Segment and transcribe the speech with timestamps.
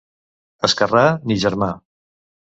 [0.67, 1.69] Esquerrà, ni germà.